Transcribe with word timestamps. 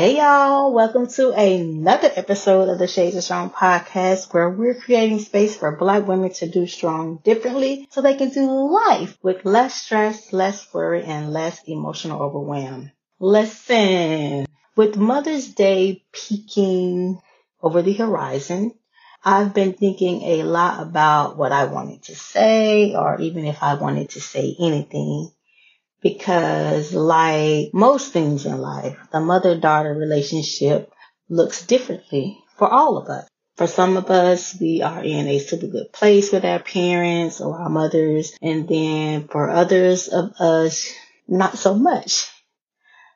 Hey 0.00 0.16
y'all, 0.16 0.72
welcome 0.72 1.08
to 1.08 1.32
another 1.32 2.10
episode 2.16 2.70
of 2.70 2.78
the 2.78 2.86
Shades 2.86 3.16
of 3.16 3.22
Strong 3.22 3.50
podcast 3.50 4.32
where 4.32 4.48
we're 4.48 4.80
creating 4.80 5.18
space 5.18 5.58
for 5.58 5.76
black 5.76 6.06
women 6.06 6.32
to 6.32 6.48
do 6.48 6.66
strong 6.66 7.18
differently 7.22 7.86
so 7.90 8.00
they 8.00 8.14
can 8.14 8.30
do 8.30 8.72
life 8.72 9.18
with 9.22 9.44
less 9.44 9.74
stress, 9.74 10.32
less 10.32 10.72
worry, 10.72 11.04
and 11.04 11.34
less 11.34 11.60
emotional 11.66 12.22
overwhelm. 12.22 12.90
Listen, 13.18 14.46
with 14.74 14.96
Mother's 14.96 15.48
Day 15.48 16.02
peeking 16.12 17.20
over 17.60 17.82
the 17.82 17.92
horizon, 17.92 18.72
I've 19.22 19.52
been 19.52 19.74
thinking 19.74 20.22
a 20.22 20.44
lot 20.44 20.80
about 20.80 21.36
what 21.36 21.52
I 21.52 21.66
wanted 21.66 22.04
to 22.04 22.16
say 22.16 22.94
or 22.94 23.20
even 23.20 23.44
if 23.44 23.62
I 23.62 23.74
wanted 23.74 24.08
to 24.08 24.20
say 24.22 24.56
anything 24.58 25.30
because 26.00 26.92
like 26.92 27.72
most 27.72 28.12
things 28.12 28.46
in 28.46 28.58
life, 28.58 28.96
the 29.12 29.20
mother-daughter 29.20 29.94
relationship 29.94 30.92
looks 31.28 31.64
differently 31.64 32.38
for 32.56 32.68
all 32.68 32.96
of 32.98 33.08
us. 33.08 33.28
For 33.56 33.66
some 33.66 33.98
of 33.98 34.10
us, 34.10 34.58
we 34.58 34.80
are 34.80 35.04
in 35.04 35.28
a 35.28 35.38
super 35.38 35.66
good 35.66 35.92
place 35.92 36.32
with 36.32 36.44
our 36.44 36.60
parents 36.60 37.40
or 37.40 37.58
our 37.58 37.68
mothers. 37.68 38.32
And 38.40 38.66
then 38.66 39.28
for 39.28 39.50
others 39.50 40.08
of 40.08 40.32
us, 40.40 40.88
not 41.28 41.58
so 41.58 41.74
much. 41.74 42.26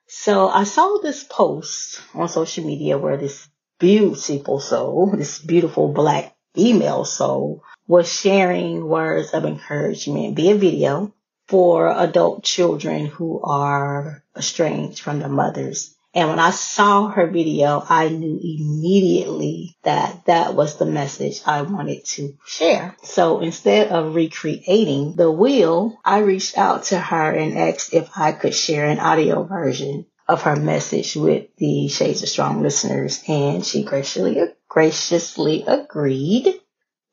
So 0.06 0.48
I 0.48 0.64
saw 0.64 0.98
this 0.98 1.24
post 1.24 2.00
on 2.12 2.28
social 2.28 2.64
media 2.64 2.98
where 2.98 3.16
this 3.16 3.48
beautiful 3.78 4.60
soul, 4.60 5.12
this 5.16 5.38
beautiful 5.38 5.92
black 5.92 6.36
female 6.54 7.04
soul 7.04 7.64
was 7.86 8.12
sharing 8.12 8.86
words 8.86 9.30
of 9.32 9.44
encouragement 9.44 10.36
via 10.36 10.54
video 10.56 11.12
for 11.48 11.90
adult 11.90 12.42
children 12.42 13.06
who 13.06 13.40
are 13.42 14.22
estranged 14.36 15.00
from 15.00 15.20
their 15.20 15.28
mothers. 15.28 15.94
And 16.14 16.28
when 16.28 16.38
I 16.38 16.50
saw 16.50 17.08
her 17.08 17.26
video, 17.26 17.84
I 17.88 18.08
knew 18.08 18.38
immediately 18.40 19.76
that 19.82 20.26
that 20.26 20.54
was 20.54 20.76
the 20.76 20.86
message 20.86 21.40
I 21.44 21.62
wanted 21.62 22.04
to 22.04 22.36
share. 22.46 22.96
So 23.02 23.40
instead 23.40 23.88
of 23.88 24.14
recreating 24.14 25.16
the 25.16 25.30
wheel, 25.30 25.98
I 26.04 26.18
reached 26.20 26.56
out 26.56 26.84
to 26.84 26.98
her 26.98 27.32
and 27.32 27.58
asked 27.58 27.94
if 27.94 28.10
I 28.16 28.30
could 28.30 28.54
share 28.54 28.86
an 28.86 29.00
audio 29.00 29.42
version 29.42 30.06
of 30.28 30.42
her 30.42 30.54
message 30.54 31.16
with 31.16 31.48
the 31.56 31.88
Shades 31.88 32.22
of 32.22 32.28
Strong 32.28 32.62
listeners. 32.62 33.20
And 33.26 33.66
she 33.66 33.82
graciously, 33.82 34.40
graciously 34.68 35.64
agreed. 35.66 36.60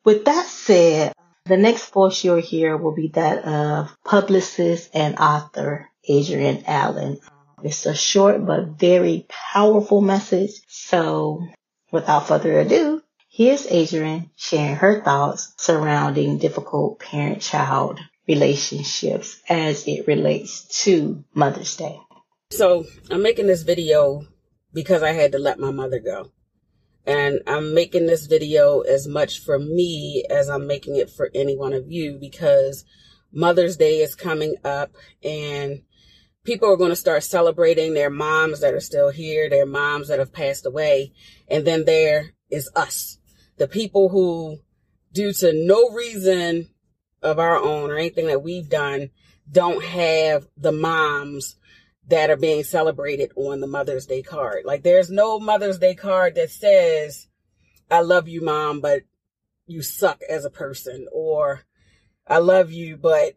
With 0.06 0.26
that 0.26 0.46
said, 0.46 1.14
the 1.46 1.58
next 1.58 1.92
voice 1.92 2.24
you'll 2.24 2.38
hear 2.38 2.78
will 2.78 2.96
be 2.96 3.10
that 3.10 3.44
of 3.46 3.96
publicist 4.04 4.90
and 4.94 5.18
author 5.18 5.90
Adrienne 6.10 6.64
Allen. 6.68 7.20
It's 7.64 7.86
a 7.86 7.96
short 7.96 8.46
but 8.46 8.80
very 8.80 9.28
powerful 9.30 10.02
message. 10.02 10.52
So 10.68 11.46
without 11.92 12.28
further 12.28 12.60
ado, 12.60 13.02
here's 13.30 13.68
Adrienne 13.68 14.30
sharing 14.36 14.76
her 14.76 15.02
thoughts 15.02 15.54
surrounding 15.58 16.38
difficult 16.38 17.00
parent-child 17.00 18.00
relationships 18.28 19.42
as 19.50 19.88
it 19.88 20.08
relates 20.08 20.84
to 20.84 21.24
Mother's 21.34 21.76
Day. 21.76 22.00
So 22.52 22.86
I'm 23.10 23.22
making 23.22 23.48
this 23.48 23.64
video 23.64 24.24
because 24.74 25.04
I 25.04 25.12
had 25.12 25.32
to 25.34 25.40
let 25.40 25.60
my 25.60 25.72
mother 25.72 26.00
go. 26.00 26.32
And 27.06 27.42
I'm 27.48 27.74
making 27.74 28.06
this 28.06 28.28
video 28.28 28.82
as 28.82 29.08
much 29.08 29.40
for 29.40 29.58
me 29.58 30.24
as 30.30 30.50
I'm 30.50 30.68
making 30.68 30.98
it 30.98 31.10
for 31.10 31.32
any 31.34 31.58
one 31.58 31.74
of 31.74 31.92
you 31.92 32.18
because 32.20 32.86
Mother's 33.32 33.78
Day 33.78 34.00
is 34.00 34.14
coming 34.14 34.56
up 34.64 34.92
and 35.24 35.82
people 36.44 36.70
are 36.70 36.78
going 36.78 36.90
to 36.90 36.96
start 36.96 37.24
celebrating 37.24 37.94
their 37.94 38.10
moms 38.10 38.62
that 38.62 38.74
are 38.74 38.80
still 38.80 39.10
here, 39.10 39.50
their 39.50 39.66
moms 39.66 40.10
that 40.10 40.20
have 40.20 40.34
passed 40.34 40.66
away. 40.66 41.14
And 41.50 41.66
then 41.66 41.86
there 41.86 42.34
is 42.50 42.70
us, 42.76 43.18
the 43.58 43.68
people 43.68 44.10
who, 44.10 44.60
due 45.14 45.34
to 45.34 45.54
no 45.54 45.90
reason 45.90 46.70
of 47.22 47.40
our 47.40 47.58
own 47.58 47.90
or 47.90 47.98
anything 47.98 48.28
that 48.28 48.44
we've 48.44 48.70
done, 48.70 49.10
don't 49.52 49.84
have 49.84 50.48
the 50.58 50.72
moms 50.72 51.56
that 52.12 52.30
are 52.30 52.36
being 52.36 52.62
celebrated 52.62 53.32
on 53.38 53.62
the 53.62 53.68
Mother's 53.68 54.06
Day 54.06 54.22
card. 54.22 54.66
Like 54.66 54.84
there's 54.84 55.10
no 55.10 55.40
Mother's 55.40 55.80
Day 55.80 55.96
card 55.96 56.36
that 56.36 56.52
says, 56.52 57.28
I 57.90 58.02
love 58.02 58.28
you, 58.28 58.42
mom, 58.42 58.82
but 58.82 59.04
you 59.66 59.82
suck 59.82 60.22
as 60.30 60.44
a 60.44 60.50
person 60.50 61.08
or 61.14 61.62
I 62.28 62.40
love 62.40 62.70
you, 62.70 62.98
but 62.98 63.36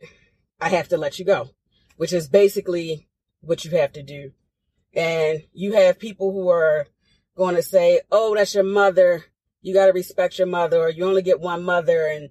I 0.60 0.70
have 0.70 0.88
to 0.88 0.96
let 0.96 1.20
you 1.20 1.24
go, 1.24 1.50
which 1.96 2.12
is 2.12 2.28
basically 2.28 3.08
what 3.42 3.64
you 3.64 3.70
have 3.72 3.92
to 3.92 4.02
do. 4.02 4.32
And 4.92 5.44
you 5.52 5.74
have 5.74 6.00
people 6.00 6.32
who 6.32 6.48
are 6.48 6.88
going 7.36 7.54
to 7.54 7.62
say, 7.62 8.00
Oh, 8.10 8.34
that's 8.34 8.56
your 8.56 8.64
mother. 8.64 9.24
You 9.62 9.72
got 9.72 9.86
to 9.86 9.92
respect 9.92 10.36
your 10.36 10.48
mother 10.48 10.78
or 10.78 10.90
you 10.90 11.04
only 11.04 11.22
get 11.22 11.40
one 11.40 11.62
mother. 11.62 12.08
And, 12.08 12.30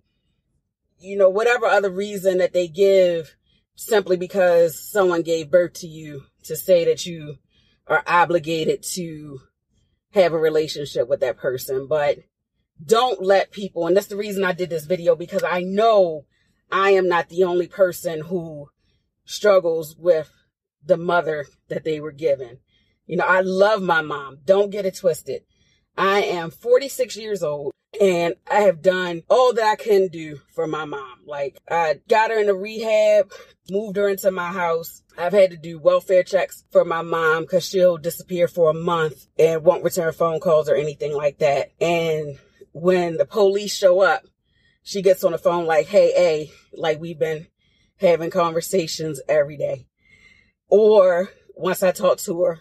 you 1.00 1.18
know, 1.18 1.30
whatever 1.30 1.68
other 1.68 1.90
reason 1.90 2.40
that 2.40 2.52
they 2.52 2.68
give 2.68 3.34
simply 3.76 4.18
because 4.18 4.78
someone 4.78 5.22
gave 5.22 5.50
birth 5.50 5.74
to 5.76 5.88
you 5.88 6.26
to 6.46 6.56
say 6.56 6.86
that 6.86 7.06
you 7.06 7.38
are 7.88 8.04
obligated 8.08 8.84
to 8.84 9.40
have 10.12 10.34
a 10.34 10.38
relationship 10.38 11.08
with 11.08 11.20
that 11.22 11.38
person. 11.38 11.88
But 11.88 12.20
don't 12.84 13.22
let 13.22 13.52
people, 13.52 13.88
and 13.88 13.96
that's 13.96 14.08
the 14.08 14.18
reason 14.18 14.44
I 14.44 14.54
did 14.54 14.70
this 14.70 14.86
video 14.86 15.16
because 15.16 15.44
I 15.44 15.62
know 15.62 16.26
I 16.72 16.92
am 16.92 17.08
not 17.08 17.30
the 17.30 17.44
only 17.44 17.68
person 17.68 18.22
who 18.22 18.70
struggles 19.26 19.96
with 19.98 20.32
the 20.86 20.98
mother 20.98 21.46
that 21.70 21.84
they 21.84 22.00
were 22.00 22.12
given. 22.12 22.60
You 23.06 23.18
know, 23.18 23.26
I 23.26 23.42
love 23.42 23.82
my 23.82 24.02
mom. 24.02 24.40
Don't 24.46 24.72
get 24.72 24.86
it 24.86 24.96
twisted. 24.96 25.44
I 25.98 26.22
am 26.24 26.50
46 26.50 27.16
years 27.18 27.44
old 27.44 27.74
and 28.00 28.36
I 28.50 28.62
have 28.62 28.82
done 28.82 29.24
all 29.30 29.54
that 29.54 29.66
I 29.66 29.76
can 29.76 30.08
do 30.08 30.40
for 30.54 30.68
my 30.68 30.86
mom. 30.86 31.20
Like 31.26 31.60
I 31.70 32.00
got 32.08 32.32
her 32.32 32.40
into 32.40 32.54
rehab, 32.54 33.32
moved 33.70 33.98
her 33.98 34.10
into 34.10 34.32
my 34.32 34.52
house. 34.52 35.04
I've 35.18 35.34
had 35.34 35.52
to 35.52 35.58
do 35.58 35.80
welfare 35.80 36.24
checks 36.24 36.64
for 36.72 36.84
my 36.84 37.02
mom 37.02 37.44
because 37.44 37.68
she'll 37.68 37.98
disappear 37.98 38.48
for 38.48 38.72
a 38.72 38.74
month 38.74 39.28
and 39.38 39.64
won't 39.64 39.84
return 39.84 40.12
phone 40.14 40.40
calls 40.40 40.70
or 40.70 40.76
anything 40.76 41.16
like 41.16 41.38
that. 41.40 41.72
And 41.80 42.38
when 42.72 43.18
the 43.18 43.26
police 43.26 43.76
show 43.76 44.02
up, 44.02 44.24
she 44.82 45.02
gets 45.02 45.24
on 45.24 45.32
the 45.32 45.38
phone 45.38 45.66
like, 45.66 45.88
Hey, 45.88 46.12
hey, 46.14 46.52
like 46.74 47.00
we've 47.00 47.20
been 47.20 47.48
having 47.98 48.32
conversations 48.32 49.22
every 49.30 49.58
day. 49.58 49.88
Or 50.68 51.30
once 51.56 51.84
I 51.84 51.92
talk 51.92 52.18
to 52.20 52.42
her, 52.44 52.60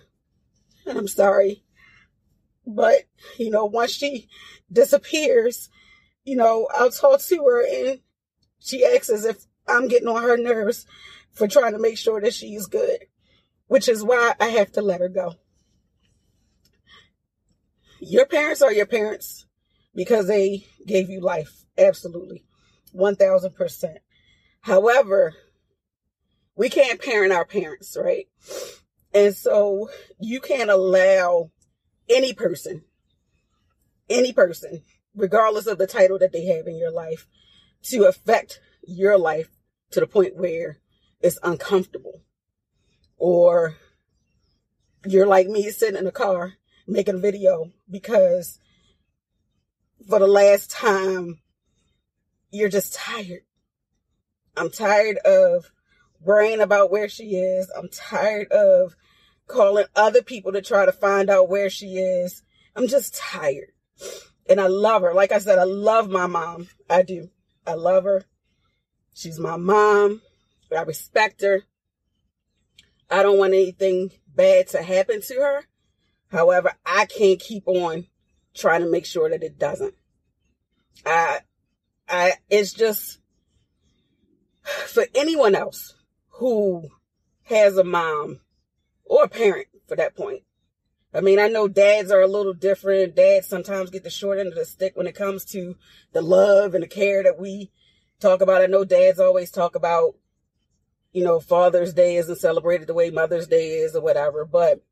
and 0.87 0.99
I'm 0.99 1.09
sorry, 1.09 1.65
but, 2.67 3.03
you 3.39 3.51
know, 3.51 3.65
once 3.65 3.93
she 3.93 4.29
disappears, 4.71 5.69
you 6.25 6.37
know, 6.37 6.69
I'll 6.75 6.91
talk 6.91 7.21
to 7.21 7.45
her 7.45 7.67
and 7.67 8.01
she 8.59 8.85
acts 8.85 9.11
as 9.11 9.25
if 9.25 9.45
I'm 9.67 9.89
getting 9.89 10.09
on 10.09 10.23
her 10.23 10.37
nerves 10.37 10.87
for 11.33 11.49
trying 11.49 11.73
to 11.73 11.79
make 11.79 11.99
sure 11.99 12.21
that 12.21 12.35
she's 12.35 12.67
good, 12.67 13.07
which 13.67 13.89
is 13.89 14.05
why 14.05 14.35
I 14.39 14.49
have 14.49 14.73
to 14.73 14.83
let 14.83 15.01
her 15.01 15.09
go. 15.09 15.35
Your 18.01 18.27
parents 18.27 18.63
are 18.63 18.73
your 18.73 18.87
parents 18.87 19.47
because 19.95 20.27
they 20.27 20.67
gave 20.87 21.09
you 21.09 21.21
life. 21.21 21.65
Absolutely. 21.79 22.45
1000%. 22.95 23.95
However, 24.61 25.35
we 26.57 26.69
can't 26.69 27.01
parent 27.01 27.33
our 27.33 27.45
parents, 27.45 27.97
right? 28.01 28.27
And 29.15 29.35
so 29.35 29.91
you 30.21 30.41
can't 30.41 30.71
allow 30.71 31.51
any 32.15 32.33
person, 32.33 32.85
any 34.09 34.33
person, 34.33 34.83
regardless 35.15 35.67
of 35.67 35.79
the 35.79 35.87
title 35.87 36.19
that 36.19 36.33
they 36.33 36.47
have 36.47 36.67
in 36.67 36.77
your 36.77 36.91
life, 36.91 37.27
to 37.85 38.05
affect 38.05 38.61
your 38.87 39.19
life 39.19 39.51
to 39.91 40.01
the 40.01 40.07
point 40.07 40.37
where 40.37 40.79
it's 41.21 41.39
uncomfortable. 41.43 42.23
Or 43.17 43.77
you're 45.07 45.27
like 45.27 45.49
me 45.49 45.71
sitting 45.71 45.99
in 45.99 46.07
a 46.07 46.13
car 46.13 46.55
making 46.87 47.17
a 47.17 47.19
video 47.19 47.71
because 47.91 48.59
for 50.09 50.19
the 50.19 50.27
last 50.27 50.71
time 50.71 51.41
you're 52.51 52.69
just 52.69 52.95
tired. 52.95 53.43
I'm 54.57 54.71
tired 54.71 55.17
of 55.19 55.71
worrying 56.21 56.61
about 56.61 56.91
where 56.91 57.09
she 57.09 57.37
is. 57.37 57.71
I'm 57.77 57.89
tired 57.89 58.53
of 58.53 58.95
calling 59.47 59.87
other 59.95 60.23
people 60.23 60.53
to 60.53 60.63
try 60.63 60.87
to 60.87 60.93
find 60.93 61.31
out 61.31 61.49
where 61.49 61.71
she 61.71 61.97
is. 61.97 62.43
I'm 62.75 62.89
just 62.89 63.15
tired. 63.15 63.73
And 64.49 64.61
I 64.61 64.67
love 64.67 65.03
her. 65.03 65.15
Like 65.15 65.33
I 65.33 65.39
said, 65.39 65.59
I 65.59 65.65
love 65.65 66.11
my 66.11 66.27
mom. 66.27 66.69
I 66.89 67.03
do. 67.03 67.31
I 67.67 67.75
love 67.75 68.05
her. 68.05 68.25
She's 69.15 69.39
my 69.39 69.57
mom. 69.57 70.23
I 70.77 70.83
respect 70.83 71.43
her. 71.43 71.65
I 73.11 73.23
don't 73.23 73.39
want 73.39 73.53
anything 73.53 74.11
bad 74.35 74.69
to 74.69 74.83
happen 74.83 75.21
to 75.21 75.35
her. 75.35 75.65
However, 76.31 76.73
I 76.87 77.05
can't 77.05 77.39
keep 77.39 77.69
on 77.69 78.07
trying 78.55 78.81
to 78.81 78.91
make 78.91 79.05
sure 79.05 79.29
that 79.29 79.43
it 79.43 79.59
doesn't. 79.59 79.95
I, 81.05 81.41
I, 82.09 82.33
it's 82.49 82.73
just 82.73 83.19
for 84.87 85.05
anyone 85.15 85.55
else 85.55 85.95
who 86.31 86.89
has 87.45 87.77
a 87.77 87.85
mom 87.85 88.41
or 89.13 89.25
a 89.25 89.29
parent 89.29 89.69
for 89.87 89.97
that 89.97 90.17
point 90.17 90.43
I 91.15 91.21
mean, 91.21 91.39
I 91.39 91.49
know 91.49 91.69
dads 91.69 92.11
are 92.11 92.23
a 92.23 92.27
little 92.27 92.55
different. 92.55 93.17
Dads 93.17 93.47
sometimes 93.47 93.91
get 93.91 94.03
the 94.03 94.11
short 94.11 94.39
end 94.39 94.49
of 94.49 94.55
the 94.55 94.65
stick 94.65 94.97
when 94.97 95.07
it 95.07 95.15
comes 95.15 95.45
to 95.47 95.77
the 96.13 96.23
love 96.23 96.75
and 96.75 96.83
the 96.83 96.89
care 96.89 97.23
that 97.23 97.39
we 97.39 97.71
talk 98.19 98.41
about. 98.41 98.63
I 98.63 98.67
know 98.67 98.85
dads 98.85 99.21
always 99.21 99.51
talk 99.51 99.75
about, 99.75 100.15
you 101.13 101.23
know, 101.23 101.39
Father's 101.39 101.93
Day 101.93 102.17
isn't 102.17 102.39
celebrated 102.39 102.87
the 102.87 102.95
way 102.95 103.11
Mother's 103.11 103.47
Day 103.47 103.73
is 103.73 103.95
or 103.95 104.01
whatever. 104.01 104.47
But 104.47 104.83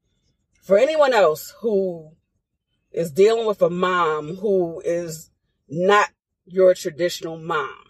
for 0.63 0.77
anyone 0.77 1.15
else 1.15 1.55
who 1.63 2.13
is 2.93 3.11
dealing 3.11 3.47
with 3.47 3.63
a 3.63 3.71
mom 3.71 4.37
who 4.37 4.83
is 4.85 5.31
not 5.71 6.11
your 6.45 6.75
traditional 6.75 7.39
mom, 7.39 7.85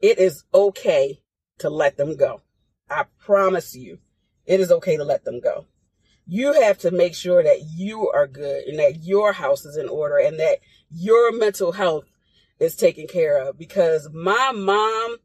it 0.00 0.18
is 0.18 0.44
okay 0.52 1.22
to 1.58 1.70
let 1.70 1.96
them 1.96 2.14
go. 2.16 2.42
I 2.90 3.06
promise 3.18 3.74
you, 3.74 4.00
it 4.46 4.60
is 4.60 4.70
okay 4.70 4.96
to 4.96 5.04
let 5.04 5.24
them 5.24 5.40
go. 5.40 5.66
You 6.26 6.52
have 6.52 6.78
to 6.78 6.90
make 6.90 7.14
sure 7.14 7.42
that 7.42 7.62
you 7.74 8.10
are 8.10 8.26
good 8.26 8.64
and 8.64 8.78
that 8.78 9.04
your 9.04 9.32
house 9.32 9.64
is 9.64 9.76
in 9.76 9.88
order 9.88 10.18
and 10.18 10.38
that 10.40 10.58
your 10.90 11.32
mental 11.32 11.72
health 11.72 12.04
is 12.58 12.74
taken 12.74 13.06
care 13.06 13.38
of 13.38 13.58
because 13.58 14.08
my 14.12 14.52
mom 14.54 15.16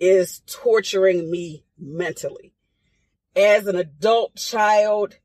is 0.00 0.42
torturing 0.46 1.30
me 1.30 1.64
mentally. 1.78 2.54
As 3.36 3.66
an 3.66 3.76
adult 3.76 4.36
child, 4.36 5.16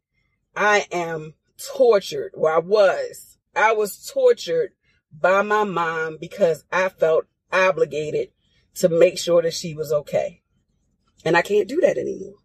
I 0.56 0.86
am 0.92 1.34
tortured, 1.76 2.32
Where 2.36 2.56
I 2.56 2.60
was. 2.60 3.38
I 3.56 3.74
was 3.74 4.10
tortured 4.12 4.72
by 5.12 5.42
my 5.42 5.64
mom 5.64 6.18
because 6.20 6.64
I 6.72 6.90
felt 6.90 7.26
obligated 7.52 8.30
to 8.76 8.90
make 8.90 9.18
sure 9.18 9.42
that 9.42 9.54
she 9.54 9.74
was 9.74 9.92
okay. 9.92 10.42
And 11.24 11.38
I 11.38 11.42
can't 11.42 11.68
do 11.68 11.80
that 11.82 11.98
anymore. 11.98 12.36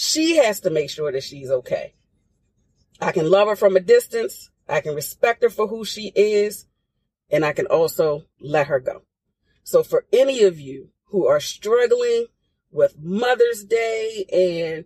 She 0.00 0.36
has 0.36 0.60
to 0.60 0.70
make 0.70 0.90
sure 0.90 1.10
that 1.10 1.24
she's 1.24 1.50
okay. 1.50 1.94
I 3.00 3.10
can 3.10 3.28
love 3.28 3.48
her 3.48 3.56
from 3.56 3.74
a 3.74 3.80
distance. 3.80 4.48
I 4.68 4.80
can 4.80 4.94
respect 4.94 5.42
her 5.42 5.50
for 5.50 5.66
who 5.66 5.84
she 5.84 6.12
is. 6.14 6.66
And 7.30 7.44
I 7.44 7.52
can 7.52 7.66
also 7.66 8.22
let 8.40 8.68
her 8.68 8.78
go. 8.78 9.02
So 9.64 9.82
for 9.82 10.06
any 10.12 10.44
of 10.44 10.60
you 10.60 10.90
who 11.06 11.26
are 11.26 11.40
struggling 11.40 12.26
with 12.70 12.94
Mother's 13.02 13.64
Day 13.64 14.24
and 14.32 14.84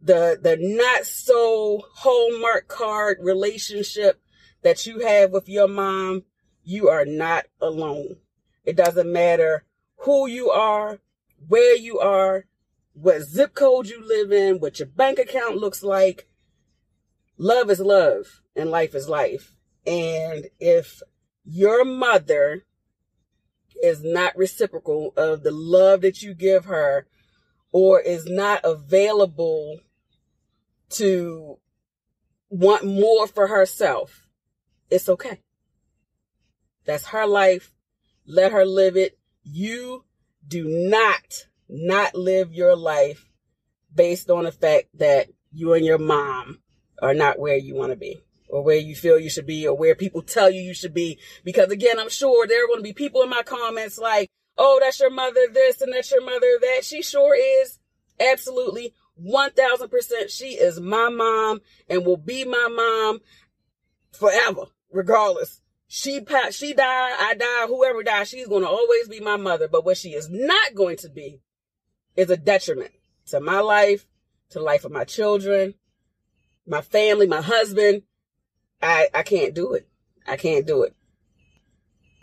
the, 0.00 0.36
the 0.42 0.56
not 0.58 1.06
so 1.06 1.82
hallmark 1.94 2.66
card 2.66 3.18
relationship 3.20 4.20
that 4.62 4.84
you 4.84 4.98
have 4.98 5.30
with 5.30 5.48
your 5.48 5.68
mom, 5.68 6.24
you 6.64 6.88
are 6.88 7.04
not 7.04 7.44
alone. 7.60 8.16
It 8.64 8.74
doesn't 8.74 9.12
matter 9.12 9.64
who 9.98 10.26
you 10.26 10.50
are, 10.50 10.98
where 11.46 11.76
you 11.76 12.00
are, 12.00 12.46
what 12.92 13.22
zip 13.22 13.54
code 13.54 13.88
you 13.88 14.06
live 14.06 14.32
in, 14.32 14.60
what 14.60 14.78
your 14.78 14.88
bank 14.88 15.18
account 15.18 15.56
looks 15.56 15.82
like. 15.82 16.28
Love 17.36 17.70
is 17.70 17.80
love 17.80 18.42
and 18.54 18.70
life 18.70 18.94
is 18.94 19.08
life. 19.08 19.54
And 19.86 20.46
if 20.58 21.00
your 21.44 21.84
mother 21.84 22.64
is 23.82 24.02
not 24.04 24.36
reciprocal 24.36 25.12
of 25.16 25.42
the 25.42 25.50
love 25.50 26.02
that 26.02 26.22
you 26.22 26.34
give 26.34 26.66
her 26.66 27.06
or 27.72 28.00
is 28.00 28.26
not 28.26 28.60
available 28.64 29.80
to 30.90 31.58
want 32.50 32.84
more 32.84 33.26
for 33.26 33.46
herself, 33.46 34.26
it's 34.90 35.08
okay. 35.08 35.40
That's 36.84 37.06
her 37.06 37.26
life. 37.26 37.72
Let 38.26 38.52
her 38.52 38.66
live 38.66 38.96
it. 38.96 39.18
You 39.42 40.04
do 40.46 40.64
not 40.68 41.46
not 41.70 42.14
live 42.14 42.52
your 42.52 42.76
life 42.76 43.28
based 43.94 44.30
on 44.30 44.44
the 44.44 44.52
fact 44.52 44.86
that 44.94 45.28
you 45.52 45.72
and 45.72 45.84
your 45.84 45.98
mom 45.98 46.60
are 47.00 47.14
not 47.14 47.38
where 47.38 47.56
you 47.56 47.74
want 47.74 47.92
to 47.92 47.96
be 47.96 48.20
or 48.48 48.62
where 48.62 48.76
you 48.76 48.94
feel 48.94 49.18
you 49.18 49.30
should 49.30 49.46
be 49.46 49.66
or 49.66 49.76
where 49.76 49.94
people 49.94 50.22
tell 50.22 50.50
you 50.50 50.60
you 50.60 50.74
should 50.74 50.94
be. 50.94 51.18
Because 51.44 51.70
again, 51.70 51.98
I'm 51.98 52.08
sure 52.08 52.46
there 52.46 52.64
are 52.64 52.66
going 52.66 52.80
to 52.80 52.84
be 52.84 52.92
people 52.92 53.22
in 53.22 53.30
my 53.30 53.42
comments 53.42 53.98
like, 53.98 54.30
oh, 54.58 54.78
that's 54.80 55.00
your 55.00 55.10
mother 55.10 55.40
this 55.52 55.80
and 55.80 55.92
that's 55.92 56.10
your 56.10 56.24
mother 56.24 56.58
that. 56.60 56.80
She 56.84 57.02
sure 57.02 57.36
is. 57.36 57.78
Absolutely. 58.18 58.92
1000%. 59.24 60.28
She 60.28 60.48
is 60.56 60.80
my 60.80 61.08
mom 61.08 61.60
and 61.88 62.04
will 62.04 62.16
be 62.16 62.44
my 62.44 62.68
mom 62.70 63.20
forever, 64.12 64.64
regardless. 64.92 65.60
She 65.88 66.20
she 66.52 66.72
died, 66.72 67.16
I 67.18 67.34
die, 67.34 67.66
whoever 67.66 68.02
died, 68.04 68.28
she's 68.28 68.46
going 68.46 68.62
to 68.62 68.68
always 68.68 69.08
be 69.08 69.18
my 69.20 69.36
mother. 69.36 69.66
But 69.66 69.84
what 69.84 69.96
she 69.96 70.10
is 70.10 70.28
not 70.30 70.74
going 70.74 70.96
to 70.98 71.08
be 71.08 71.40
is 72.16 72.30
a 72.30 72.36
detriment 72.36 72.92
to 73.26 73.40
my 73.40 73.60
life, 73.60 74.06
to 74.50 74.58
the 74.58 74.64
life 74.64 74.84
of 74.84 74.92
my 74.92 75.04
children, 75.04 75.74
my 76.66 76.80
family, 76.80 77.26
my 77.26 77.40
husband. 77.40 78.02
I, 78.82 79.08
I 79.14 79.22
can't 79.22 79.54
do 79.54 79.74
it. 79.74 79.86
I 80.26 80.36
can't 80.36 80.66
do 80.66 80.82
it. 80.84 80.94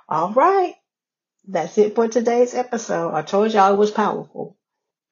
All 0.10 0.32
right. 0.34 0.76
That's 1.48 1.78
it 1.78 1.96
for 1.96 2.08
today's 2.08 2.54
episode. 2.54 3.14
I 3.14 3.22
told 3.22 3.54
y'all 3.54 3.74
it 3.74 3.78
was 3.78 3.92
powerful. 3.92 4.58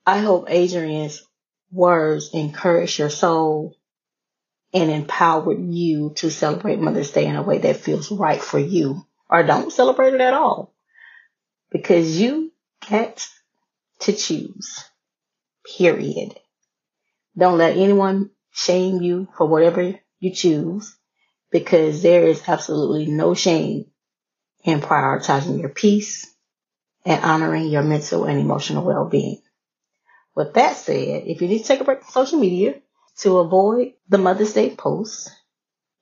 I 0.05 0.19
hope 0.19 0.49
Adrienne's 0.49 1.23
words 1.71 2.31
encouraged 2.33 2.99
your 2.99 3.09
soul 3.09 3.75
and 4.73 4.91
empowered 4.91 5.59
you 5.73 6.13
to 6.17 6.29
celebrate 6.29 6.79
Mother's 6.79 7.11
Day 7.11 7.25
in 7.25 7.35
a 7.35 7.43
way 7.43 7.59
that 7.59 7.77
feels 7.77 8.11
right 8.11 8.41
for 8.41 8.59
you 8.59 9.05
or 9.29 9.43
don't 9.43 9.71
celebrate 9.71 10.13
it 10.13 10.21
at 10.21 10.33
all 10.33 10.73
because 11.71 12.19
you 12.19 12.51
get 12.87 13.27
to 14.05 14.13
choose. 14.13 14.83
Period. 15.77 16.39
Don't 17.37 17.57
let 17.57 17.77
anyone 17.77 18.31
shame 18.51 19.01
you 19.01 19.27
for 19.37 19.47
whatever 19.47 19.99
you 20.19 20.31
choose 20.33 20.95
because 21.51 22.01
there 22.01 22.25
is 22.25 22.47
absolutely 22.47 23.07
no 23.07 23.33
shame 23.33 23.85
in 24.63 24.79
prioritizing 24.79 25.59
your 25.59 25.69
peace 25.69 26.33
and 27.05 27.23
honoring 27.23 27.67
your 27.67 27.83
mental 27.83 28.25
and 28.25 28.39
emotional 28.39 28.83
well-being. 28.83 29.41
With 30.35 30.53
that 30.55 30.75
said, 30.75 31.23
if 31.25 31.41
you 31.41 31.47
need 31.47 31.59
to 31.59 31.65
take 31.65 31.81
a 31.81 31.83
break 31.83 32.01
from 32.01 32.11
social 32.11 32.39
media 32.39 32.75
to 33.19 33.37
avoid 33.37 33.93
the 34.09 34.17
Mother's 34.17 34.53
Day 34.53 34.75
posts, 34.75 35.29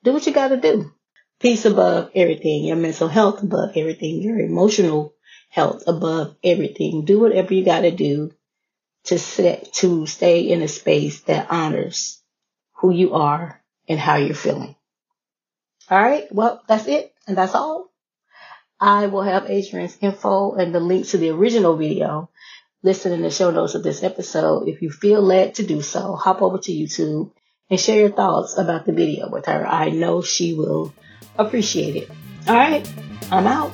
do 0.04 0.14
what 0.14 0.26
you 0.26 0.34
gotta 0.34 0.58
do. 0.58 0.92
Peace 1.40 1.66
above 1.66 2.10
everything, 2.16 2.64
your 2.64 2.78
mental 2.78 3.08
health 3.08 3.44
above 3.44 3.72
everything, 3.76 4.22
your 4.22 4.40
emotional 4.40 5.14
health 5.54 5.84
above 5.86 6.36
everything. 6.44 7.06
Do 7.06 7.20
whatever 7.20 7.54
you 7.54 7.64
gotta 7.64 7.92
do 7.92 8.32
to 9.04 9.20
set, 9.20 9.72
to 9.74 10.08
stay 10.08 10.50
in 10.50 10.64
a 10.64 10.68
space 10.68 11.22
that 11.22 11.52
honors 11.52 12.20
who 12.78 12.92
you 12.92 13.14
are 13.14 13.62
and 13.88 14.00
how 14.00 14.16
you're 14.16 14.34
feeling. 14.34 14.76
All 15.92 16.02
right. 16.02 16.26
Well, 16.34 16.64
that's 16.68 16.88
it. 16.88 17.14
And 17.28 17.38
that's 17.38 17.54
all. 17.54 17.92
I 18.80 19.06
will 19.06 19.22
have 19.22 19.44
Adrienne's 19.44 19.96
info 20.02 20.54
and 20.54 20.74
the 20.74 20.80
link 20.80 21.08
to 21.10 21.20
the 21.20 21.30
original 21.30 21.78
video 21.78 22.32
listed 22.82 23.12
in 23.12 23.22
the 23.22 23.30
show 23.30 23.52
notes 23.52 23.76
of 23.76 23.84
this 23.84 24.02
episode. 24.02 24.68
If 24.68 24.82
you 24.82 24.90
feel 24.90 25.22
led 25.22 25.56
to 25.56 25.64
do 25.64 25.84
so, 25.84 26.16
hop 26.16 26.42
over 26.42 26.58
to 26.58 26.72
YouTube 26.72 27.30
and 27.70 27.80
share 27.80 28.00
your 28.00 28.12
thoughts 28.12 28.58
about 28.58 28.88
the 28.88 28.92
video 28.92 29.30
with 29.30 29.46
her. 29.46 29.68
I 29.68 29.90
know 29.90 30.24
she 30.24 30.56
will 30.56 30.96
appreciate 31.38 31.96
it. 31.96 32.10
All 32.48 32.56
right. 32.56 32.92
I'm 33.30 33.46
out. 33.46 33.72